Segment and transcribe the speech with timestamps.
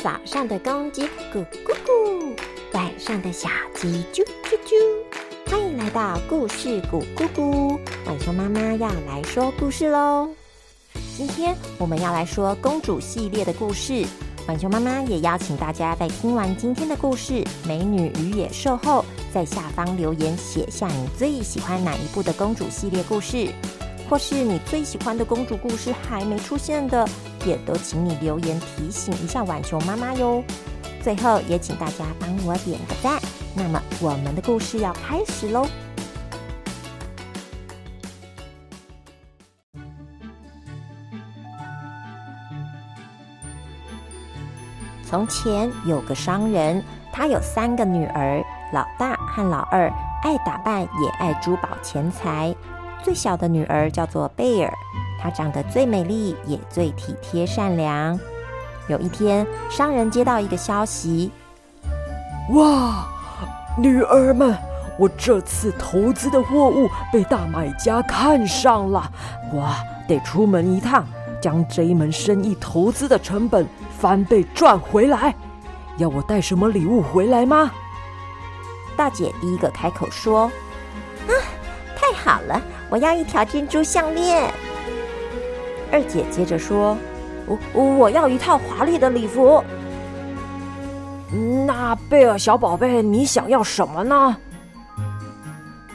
[0.00, 1.02] 早上的公鸡
[1.34, 2.32] 咕咕咕，
[2.72, 5.50] 晚上的小鸡啾啾啾。
[5.50, 7.76] 欢迎来到故事咕咕咕，
[8.06, 10.30] 晚熊妈妈要来说故事喽。
[11.16, 14.06] 今天我们要来说公主系列的故事。
[14.46, 17.32] 晚熊妈妈也邀请大家在听完今天的故事
[17.66, 19.04] 《美女与野兽》后，
[19.34, 23.48] 在下方留言写下你最喜欢哪一部的公主系列故事。
[24.08, 27.06] 或是你最喜欢的公主故事还没出现的，
[27.48, 30.44] 也都请你留言提醒一下晚熊妈妈哟。
[31.02, 33.18] 最后也请大家帮我点个赞。
[33.56, 35.66] 那么我们的故事要开始喽。
[45.06, 49.90] 从前有个商人，他有三个女儿，老大和老二
[50.22, 52.54] 爱打扮，也爱珠宝钱财。
[53.02, 54.70] 最小的女儿叫做贝尔，
[55.20, 58.18] 她长得最美丽，也最体贴善良。
[58.88, 61.30] 有一天，商人接到一个消息
[62.54, 63.06] ：“哇，
[63.76, 64.56] 女儿们，
[64.98, 69.10] 我这次投资的货物被大买家看上了，
[69.52, 69.68] 我，
[70.08, 71.06] 得出门一趟，
[71.42, 73.66] 将这一门生意投资的成本
[73.98, 75.34] 翻倍赚回来。
[75.98, 77.70] 要我带什么礼物回来吗？”
[78.96, 80.50] 大姐第一个开口说
[81.28, 81.32] ：“啊，
[81.94, 84.50] 太好了！”我要一条珍珠项链。
[85.90, 86.96] 二姐接着说
[87.72, 89.62] ：“我我要一套华丽的礼服。”
[91.66, 94.36] 那贝尔小宝贝，你想要什么呢？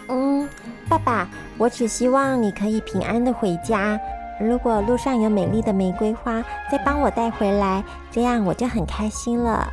[0.09, 0.47] 嗯，
[0.87, 1.27] 爸爸，
[1.57, 3.99] 我只希望你可以平安的回家。
[4.39, 9.67] 如果路上有美丽的玫瑰花，再帮我带回来，这样我就很开心了。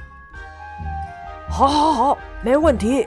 [1.49, 3.07] 好，好，好，没问题。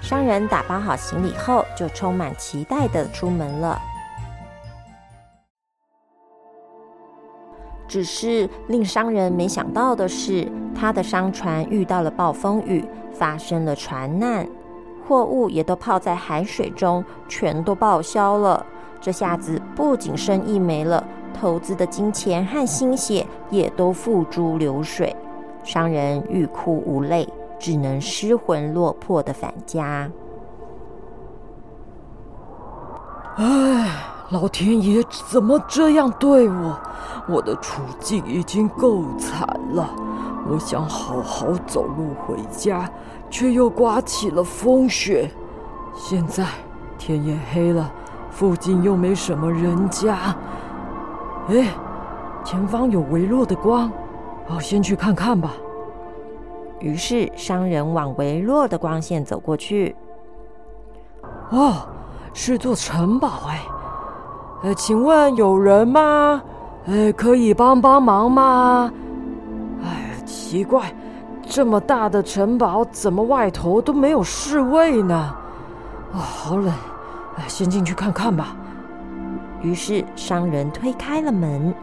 [0.00, 3.80] 商人打包好行李后，就充满期待的出门了。
[7.90, 14.46] 只是令商人没想到的是，他的商船遇到了暴风雨，发生了船难，
[15.08, 18.64] 货物也都泡在海水中，全都报销了。
[19.00, 25.16] 这下子不仅生意没了，投资的金钱和心血也都付诸流水，
[25.64, 27.28] 商人欲哭无泪。
[27.58, 30.10] 只能失魂落魄的返家。
[33.36, 33.44] 唉，
[34.30, 36.80] 老天爷怎么这样对我？
[37.28, 39.90] 我的处境已经够惨了。
[40.48, 42.88] 我想好好走路回家，
[43.28, 45.28] 却又刮起了风雪。
[45.94, 46.46] 现在
[46.96, 47.92] 天也黑了，
[48.30, 50.34] 附近又没什么人家。
[51.48, 51.66] 哎，
[52.44, 53.90] 前方有微弱的光，
[54.46, 55.52] 我先去看看吧。
[56.78, 59.96] 于是，商人往微弱的光线走过去。
[61.50, 61.88] 哦，
[62.32, 63.60] 是座城堡哎！
[64.62, 66.42] 呃，请问有人吗？
[66.86, 68.92] 呃，可以帮帮忙吗？
[69.82, 70.94] 哎，奇怪，
[71.46, 75.14] 这么大的城堡，怎么外头都没有侍卫呢？
[76.12, 76.72] 啊，好冷！
[77.36, 78.54] 哎，先进去看看吧。
[79.62, 81.74] 于是，商人推开了门。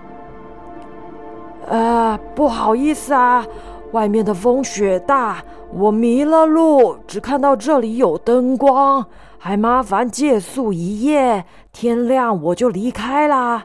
[1.67, 3.45] 呃，不好意思啊。
[3.93, 5.37] 外面的风雪大，
[5.73, 9.05] 我迷了路，只看到这里有灯光，
[9.37, 13.63] 还麻烦借宿一夜，天亮我就离开啦。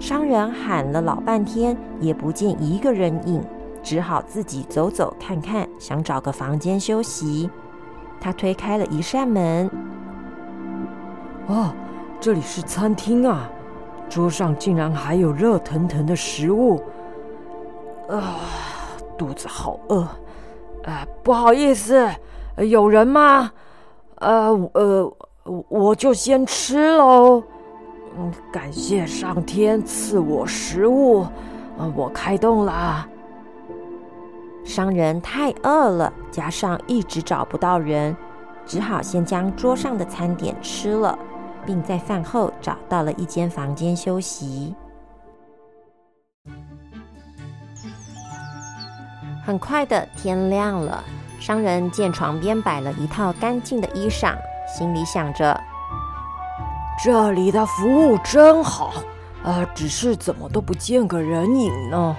[0.00, 3.44] 商人喊了老半天，也不见一个人影，
[3.82, 7.48] 只好自己走走看看，想找个房间休息。
[8.20, 9.70] 他推开了一扇门，
[11.46, 11.72] 哦，
[12.18, 13.48] 这里是餐厅啊，
[14.08, 16.82] 桌上竟然还有热腾腾的食物。
[18.08, 18.38] 啊，
[19.16, 20.00] 肚子好饿！
[20.84, 22.08] 啊，不好意思，
[22.66, 23.50] 有人吗？
[24.16, 25.16] 呃呃，
[25.68, 27.42] 我就先吃喽。
[28.16, 31.26] 嗯，感谢上天赐我食物。
[31.78, 33.06] 呃，我开动啦。
[34.64, 38.16] 商人太饿了，加上一直找不到人，
[38.66, 41.16] 只好先将桌上的餐点吃了，
[41.64, 44.74] 并在饭后找到了一间房间休息。
[49.46, 51.02] 很快的天亮了，
[51.38, 54.34] 商人见床边摆了一套干净的衣裳，
[54.66, 55.58] 心里想着：
[57.02, 58.92] 这里的服务真好，
[59.42, 62.16] 呃，只是怎么都不见个人影呢？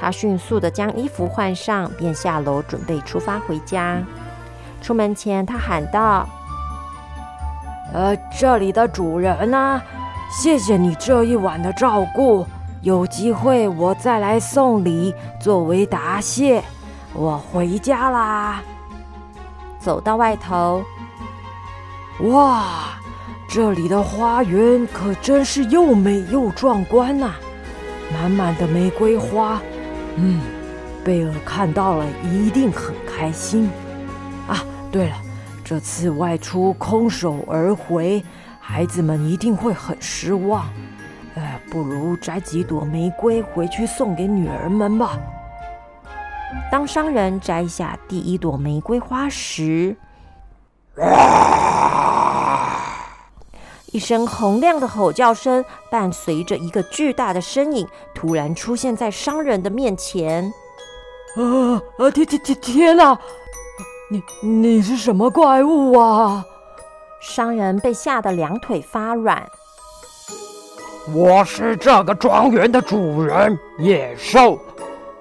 [0.00, 4.00] 他迅速的将衣服换上，便下楼准备出发回家。
[4.80, 6.28] 出门前，他喊道
[7.92, 9.82] ：“呃，这里的主人呢？
[10.30, 12.46] 谢谢你这一晚的照顾。”
[12.82, 16.62] 有机会我再来送礼作为答谢。
[17.18, 18.62] 我回家啦。
[19.80, 20.84] 走到外头，
[22.30, 22.90] 哇，
[23.48, 27.32] 这里的花园可真是又美又壮观呐！
[28.12, 29.60] 满满的玫瑰花。
[30.14, 30.40] 嗯，
[31.04, 33.68] 贝尔看到了一定很开心。
[34.46, 34.62] 啊，
[34.92, 35.16] 对了，
[35.64, 38.24] 这次外出空手而回，
[38.60, 40.68] 孩子们一定会很失望。
[41.34, 45.18] 哎，不如摘几朵玫瑰回去送给女儿们吧。
[46.70, 49.96] 当商人摘下第一朵玫瑰花时，
[53.92, 60.52] 一声洪亮的吼叫声，伴随着一个巨大的身影，突然出现在商人的面前。
[61.36, 62.10] 啊啊！
[62.10, 63.18] 天天天天哪！
[64.10, 66.44] 你你是什么怪物啊？
[67.20, 69.46] 商人被吓得两腿发软。
[71.12, 74.58] 我是这个庄园的主人，野兽。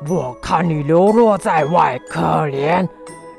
[0.08, 2.88] 我看你流落在外，可怜，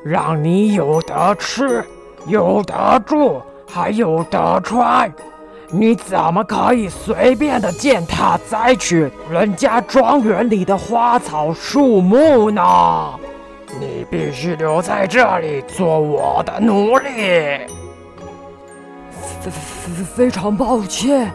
[0.03, 1.85] 让你有得吃，
[2.27, 3.41] 有得住。
[3.71, 5.13] 还有得穿，
[5.71, 12.63] 你怎么可以随便的践踏摘取人家庄园里的花草树木呢？
[13.79, 17.11] 你必须留在这里做我的奴隶。
[19.43, 21.27] 非非非常抱歉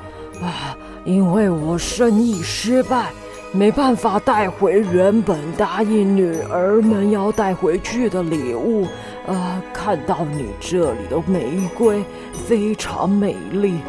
[0.42, 3.10] 啊，因为我生意失败，
[3.54, 8.88] 没办法带回原本答应女儿们要带回去的礼物。
[9.26, 12.04] 啊，看到你这里的玫瑰
[12.46, 13.80] 非常美丽，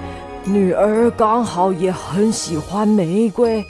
[0.45, 3.65] 女儿刚好也很喜欢玫瑰，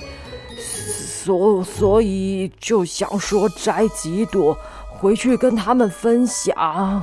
[0.58, 4.54] 所所以就想说摘几朵
[4.90, 7.02] 回去跟他们分享。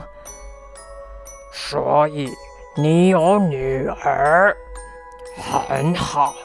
[1.51, 2.29] 所以
[2.77, 4.55] 你有女儿，
[5.67, 6.35] 很好，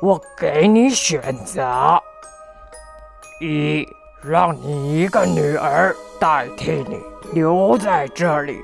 [0.00, 2.00] 我给你选择：
[3.40, 3.84] 一，
[4.22, 7.00] 让你一个女儿代替你。
[7.32, 8.62] 留在这里，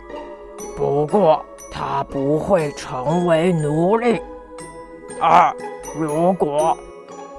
[0.77, 4.23] 不过她不会成为奴隶。
[5.21, 5.55] 二，
[5.99, 6.79] 如果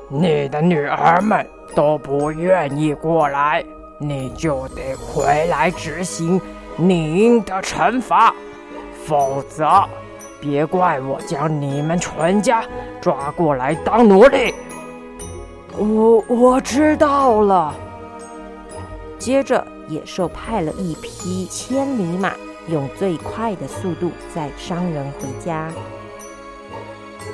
[0.09, 3.65] 你的女儿们都不愿意过来，
[3.97, 6.39] 你就得回来执行
[6.75, 8.35] 您的惩罚，
[9.05, 9.83] 否则
[10.45, 12.63] 别怪我将你们全家
[13.01, 14.53] 抓过来当奴隶。
[15.75, 17.73] 我我知道了。
[19.17, 19.65] 接着。
[19.87, 22.33] 野兽派了一匹千里马，
[22.67, 25.71] 用最快的速度载商人回家。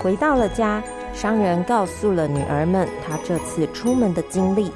[0.04, 0.84] 回到了家，
[1.14, 4.70] 商人告诉了女儿们他这次出门的经历，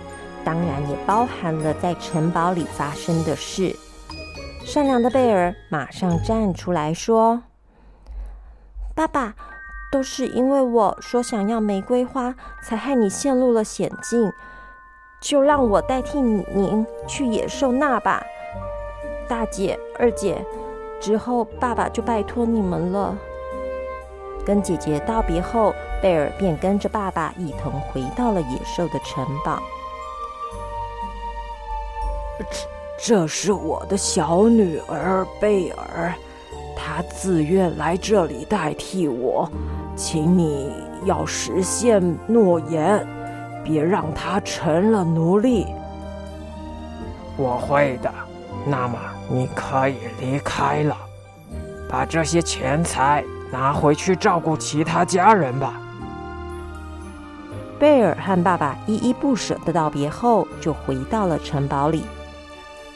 [0.45, 3.75] 当然也包含了在城堡里发生的事。
[4.63, 7.43] 善良的贝尔马上站出来说
[8.95, 9.36] ：“爸爸，
[9.92, 12.33] 都是因为我说想要玫瑰花，
[12.63, 14.31] 才害你陷入了险境。”
[15.21, 18.24] 就让我代替您去野兽那吧，
[19.27, 20.45] 大姐、二姐。
[21.01, 23.18] 之后爸爸就拜托你们了。
[24.45, 29.59] 跟姐姐道别后，贝尔便跟着爸爸一同回到了野兽的城堡。
[32.38, 32.45] 这
[32.98, 36.13] 这是我的小女儿贝尔，
[36.75, 39.50] 她自愿来这里代替我，
[39.95, 40.72] 请你
[41.06, 43.06] 要实现诺言。
[43.68, 45.66] 别让他成了奴隶。
[47.36, 48.13] 我会的。
[48.63, 48.95] 那么
[49.27, 50.95] 你可以离开了，
[51.89, 55.81] 把这些钱财拿回去照顾其他家人吧。
[57.80, 62.03] 贝尔和爸爸依依不舍的道别后，就回到了城堡里。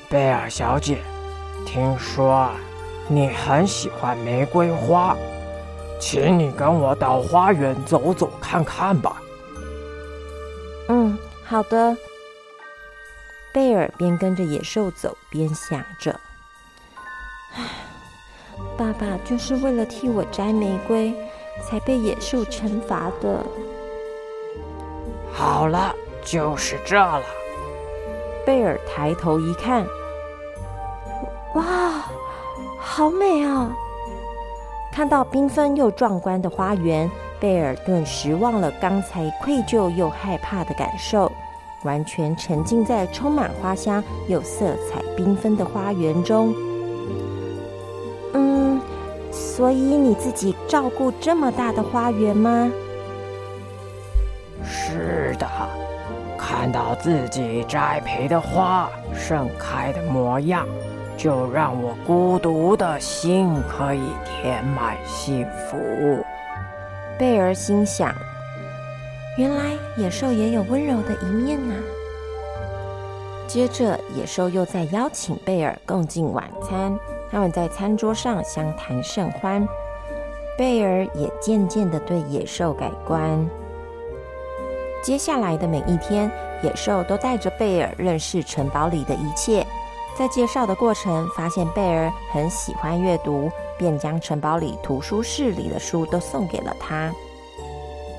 [0.07, 0.99] 贝尔小姐，
[1.65, 2.47] 听说
[3.11, 5.17] 你很喜欢玫瑰花，
[5.99, 9.19] 请你跟我到花园走走看看吧。
[10.89, 11.97] 嗯，好的。
[13.51, 16.19] 贝尔边跟着野兽走，边想着
[17.57, 17.65] ：“唉，
[18.77, 21.11] 爸爸就是为了替我摘玫瑰，
[21.65, 23.43] 才被野兽惩罚的。”
[25.33, 27.23] 好了，就是这了。
[28.45, 29.83] 贝尔抬头一看，
[31.55, 32.03] 哇，
[32.91, 33.71] 好美啊！
[34.91, 37.09] 看到缤纷又壮观的花园。
[37.39, 41.31] 贝尔顿时忘了刚才愧疚又害怕的感受，
[41.83, 46.53] 完全沉浸在充满花香又色彩缤纷的花园中。
[48.33, 48.81] 嗯，
[49.31, 52.69] 所以你自己照顾这么大的花园吗？
[54.65, 55.47] 是的，
[56.37, 60.67] 看到自己栽培的花盛开的模样，
[61.19, 65.77] 就让我孤独的心可以填满幸福。
[67.17, 68.15] 贝尔心想
[69.37, 71.75] ：“原来野兽也有温柔的一面啊。”
[73.45, 76.97] 接着，野兽又在邀请贝尔共进晚餐。
[77.29, 79.67] 他们在餐桌上相谈甚欢，
[80.57, 83.45] 贝尔也渐渐的对野兽改观。
[85.03, 86.31] 接下来的每一天，
[86.63, 89.65] 野兽都带着贝尔认识城堡里的一切。
[90.17, 97.09] 在介绍的过程，发现贝尔很喜欢阅读，便将城堡里图书室里的书都送给了他。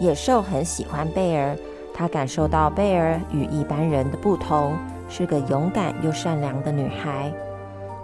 [0.01, 1.55] 野兽很喜欢贝尔，
[1.93, 4.75] 他感受到贝尔与一般人的不同，
[5.11, 7.31] 是个勇敢又善良的女孩。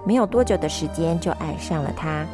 [0.05, 2.26] 没有多久的时间，就爱上了她。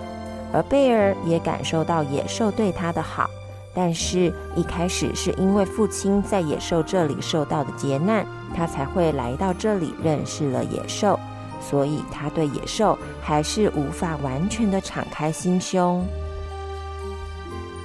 [0.53, 3.31] 而贝尔也感受到野兽对他的好。
[3.75, 11.19] 但是，一开始是因为父亲在野兽这里受到的劫难，他才会来到这里认识了野兽，
[11.71, 16.05] 所以他对野兽还是无法完全的敞开心胸。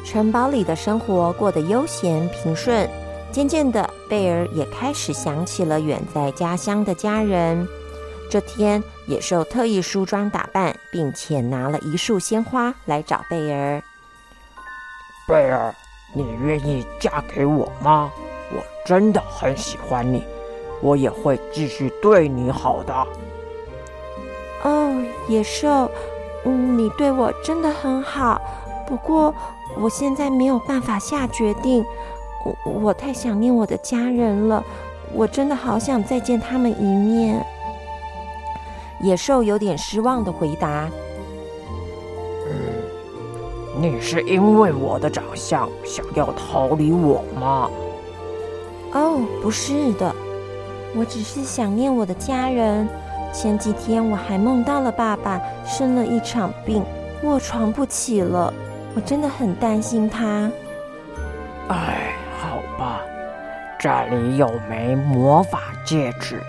[0.04, 2.90] 城堡里的生活过得悠闲平顺，
[3.32, 7.68] 渐渐的，贝尔也开始想起了远在家乡的家人。
[8.30, 13.82] 这天，野兽特意梳妆打扮，并且拿了一束鲜花来找贝尔。
[15.28, 15.74] 贝尔，
[16.14, 18.12] 你愿意嫁给我吗？
[18.50, 20.24] 我真的很喜欢你，
[20.82, 23.08] 我也会继续对你好的。
[24.64, 25.90] 哦，野兽，
[26.46, 28.42] 嗯，你对我真的很好。
[28.88, 29.34] 不过，
[29.80, 31.86] 我现在没有办法下决定。
[32.44, 34.64] 我我太想念我的家人了，
[35.14, 37.46] 我真的好想再见他们一面。
[39.02, 40.90] 野兽有点失望的回答。
[42.50, 42.54] 嗯
[43.80, 47.70] 你是因为我的长相想要逃离我吗？
[48.94, 50.16] 哦，不是的，
[50.96, 52.88] 我只是想念我的家人。
[53.34, 56.84] 前几天我还梦到了爸爸生了一场病，
[57.24, 58.54] 卧床不起了。
[58.96, 60.50] 我真的很担心他。
[61.70, 63.02] 哎，好吧，
[63.78, 66.42] 这里有枚魔法戒指，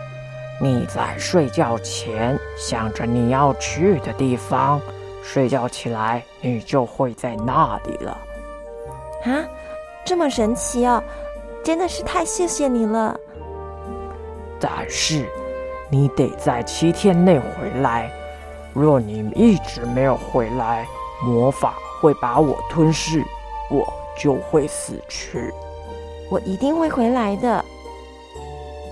[0.61, 4.80] 你在睡觉前想着你要去的地方。
[5.23, 8.12] 睡觉起来，你就会在那里了。
[9.25, 9.44] 啊，
[10.06, 11.02] 这么神奇哦！
[11.62, 13.14] 真的是太谢谢你了。
[14.58, 15.28] 但是，
[15.90, 18.11] 你得在七天内回来。
[18.73, 20.87] 若你一直没有回来，
[21.25, 23.25] 魔法会把我吞噬，
[23.71, 25.52] 我就会死去。
[26.30, 27.64] 我一定会回来的。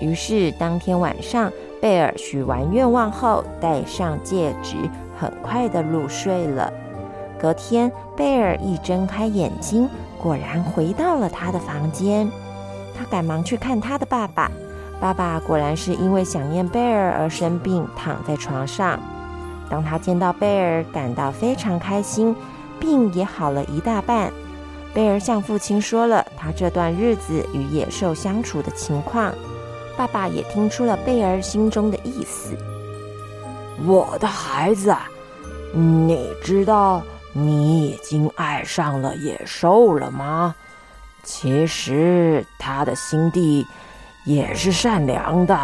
[0.01, 4.75] 于是，当天晚上，贝尔许完愿望后，戴上戒指。
[5.19, 6.71] 很快的入睡了。
[7.39, 9.89] 隔天，贝尔一睁开眼睛，
[10.21, 12.29] 果然回到了他的房间。
[12.95, 14.51] 他赶忙去看他的爸爸，
[14.99, 18.99] 爸爸果然是因为想念贝尔而生病，躺在床上。
[19.69, 22.35] 当他见到贝尔，感到非常开心，
[22.79, 24.31] 病也好了一大半。
[24.93, 29.31] 贝尔向父亲说了他这段日子与野兽相处的情况，
[29.95, 32.57] 爸爸也听出了贝尔心中的意思。
[33.85, 34.95] 我的孩子，
[35.73, 40.55] 你知道你已经爱上了野兽了吗？
[41.23, 43.67] 其实他的心地
[44.27, 45.57] 也是善良的。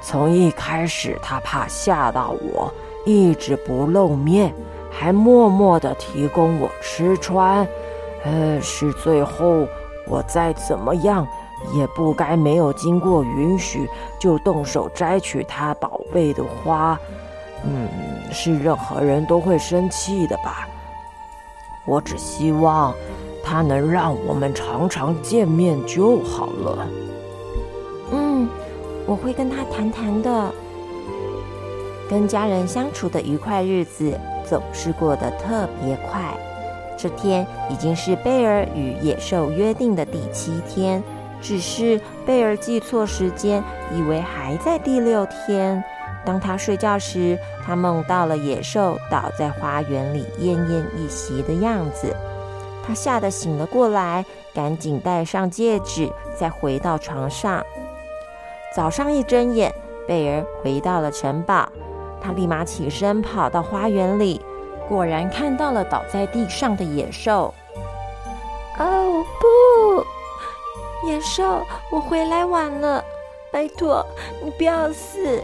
[0.00, 2.72] 从一开始，他怕吓到我，
[3.04, 4.54] 一直不露面，
[4.90, 7.66] 还默默的提供我吃穿。
[8.24, 9.66] 呃，是最后
[10.06, 11.26] 我再怎么样，
[11.74, 13.88] 也不该没有经过允许
[14.20, 16.96] 就动手摘取他宝贝的花。
[17.64, 17.88] 嗯，
[18.30, 20.68] 是任何人都会生气的吧？
[21.86, 22.94] 我只希望
[23.42, 26.86] 他能让我们常常见面就好了。
[29.10, 30.54] 我会跟他谈谈的。
[32.08, 34.16] 跟家人相处的愉快日子
[34.48, 36.32] 总是过得特别快。
[36.96, 41.02] 这天已经是贝尔与野兽约定的第七天，
[41.42, 43.60] 只是贝尔记错时间，
[43.92, 45.82] 以为还在第六天。
[46.24, 47.36] 当他睡觉时，
[47.66, 52.14] 他梦到了野兽倒在花园里奄奄一息的样子。
[52.86, 54.24] 他吓得醒了过来，
[54.54, 57.64] 赶紧戴上戒指，再回到床上。
[58.74, 59.74] 早上一睁眼，
[60.06, 61.68] 贝尔回到了城堡。
[62.22, 64.40] 他立马起身跑到花园里，
[64.88, 67.52] 果然看到了倒在地上的野兽。
[68.78, 73.02] 哦不，野兽，我回来晚了，
[73.50, 74.06] 拜托
[74.44, 75.42] 你不要死。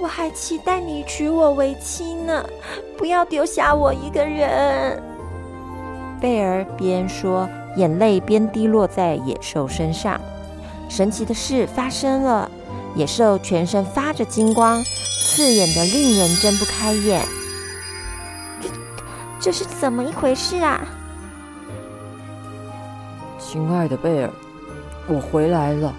[0.00, 2.44] 我还期待你娶我为妻呢，
[2.96, 5.02] 不要丢下我一个人。
[6.20, 10.20] 贝尔边说，眼泪边滴落在野兽身上。
[10.88, 12.50] 神奇的事发生了，
[12.94, 17.26] 野兽全身发着金光，刺眼的令人睁不开眼。
[18.60, 18.68] 这
[19.40, 20.86] 这是怎么一回事啊？
[23.38, 24.30] 亲爱的贝尔，
[25.08, 25.92] 我回来了。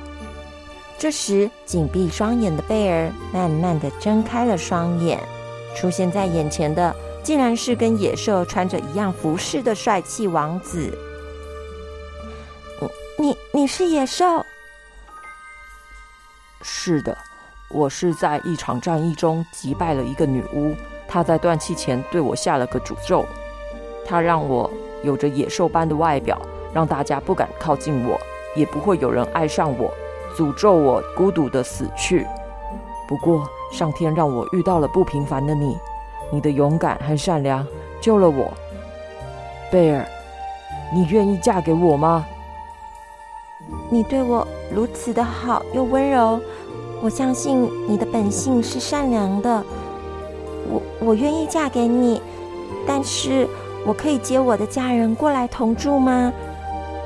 [0.97, 5.19] 这时，紧闭双眼的贝尔慢慢的睁开了双眼，
[5.75, 10.97] 出现在眼前的竟然是跟野兽穿着一样服饰的帅气王子。
[13.17, 14.45] 你你是野兽？
[16.67, 17.15] 是的，
[17.69, 20.73] 我是在一场战役中击败了一个女巫，
[21.07, 23.23] 她在断气前对我下了个诅咒，
[24.03, 24.69] 她让我
[25.03, 26.41] 有着野兽般的外表，
[26.73, 28.19] 让大家不敢靠近我，
[28.55, 29.93] 也不会有人爱上我，
[30.35, 32.25] 诅咒我孤独的死去。
[33.07, 35.77] 不过上天让我遇到了不平凡的你，
[36.31, 37.65] 你的勇敢和善良
[38.01, 38.51] 救了我。
[39.71, 40.03] 贝尔，
[40.91, 42.25] 你愿意嫁给我吗？
[43.89, 46.39] 你对我如此的好又温柔，
[47.01, 49.63] 我相信你的本性是善良的。
[50.69, 52.21] 我我愿意嫁给你，
[52.87, 53.47] 但是
[53.85, 56.33] 我可以接我的家人过来同住吗？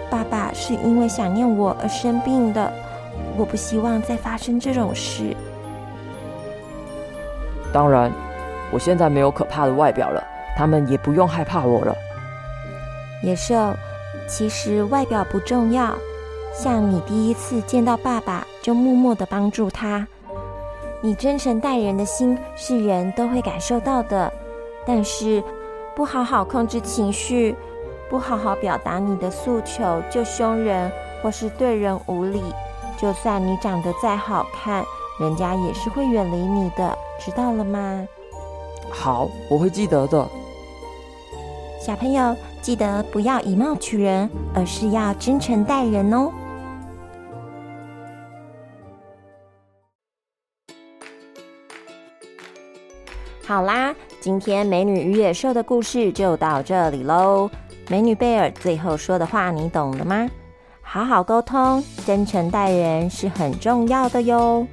[0.09, 2.71] 爸爸是因为想念我而生病的，
[3.38, 5.36] 我不希望再发生这种事。
[7.71, 8.12] 当然，
[8.71, 10.24] 我现在没有可怕的外表了，
[10.57, 11.95] 他们也不用害怕我了。
[13.21, 13.75] 野兽，
[14.27, 15.93] 其实外表不重要。
[16.62, 20.06] 像你第一次见到爸爸，就默默的帮助他，
[21.01, 24.30] 你真诚待人的心是人都会感受到的。
[24.86, 25.42] 但是，
[25.96, 27.56] 不好好控制情绪，
[28.10, 30.92] 不好好表达你的诉求，就凶人
[31.24, 32.44] 或是对人无礼，
[32.98, 34.84] 就算你长得再好看，
[35.22, 38.06] 人家也是会远离你的，知道了吗？
[38.92, 40.28] 好，我会记得的。
[41.80, 46.30] 小朋友，记得不要以貌取人，而是要真诚待人哦。
[53.50, 57.50] 好啦，今天美女与野兽的故事就到这里喽。
[57.88, 60.29] 美女贝尔最后说的话，你懂了吗？
[60.84, 64.68] 好好沟通，真诚待人是很重要的哟。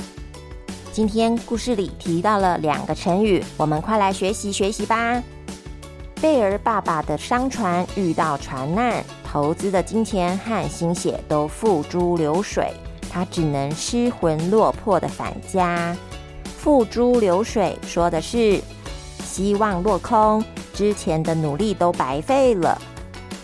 [0.92, 5.22] 今天故事里提到了两个成语，我们快来学习学习吧。
[6.20, 12.70] 贝尔爸爸的商船遇到船难，投资的金钱和心血都付诸流水，
[13.10, 15.96] 他只能失魂落魄的返家。
[16.58, 18.60] 付诸流水说的是
[19.36, 22.80] 希望落空，之前的努力都白费了。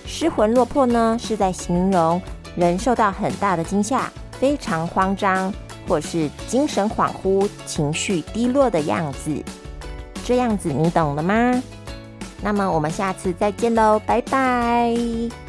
[0.07, 2.19] 失魂落魄呢，是在形容
[2.57, 5.53] 人受到很大的惊吓，非常慌张，
[5.87, 9.45] 或是精神恍惚、情绪低落的样子。
[10.25, 11.63] 这样子你懂了吗？
[12.41, 15.42] 那么我们下次再见喽，拜拜。